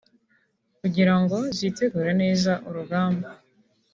kugirango 0.79 1.37
zitegure 1.57 2.11
neza 2.21 2.51
urugamba 2.67 3.27